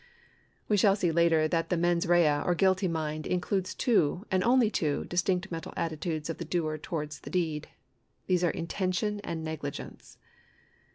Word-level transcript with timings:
We 0.67 0.77
shall 0.77 0.95
see 0.95 1.11
later 1.11 1.47
that 1.47 1.69
the 1.69 1.77
mens 1.77 2.07
rea 2.07 2.41
or 2.43 2.55
guilty 2.55 2.87
mind 2.87 3.27
includes 3.27 3.75
two, 3.75 4.25
and 4.31 4.43
only 4.43 4.71
two, 4.71 5.05
distinct 5.05 5.51
mental 5.51 5.75
attitudes 5.77 6.27
of 6.27 6.39
the 6.39 6.43
doer 6.43 6.79
towards 6.79 7.19
the 7.19 7.29
deed. 7.29 7.67
These 8.25 8.43
are 8.43 8.49
intention 8.49 9.19
and 9.19 9.43
negligence. 9.43 10.17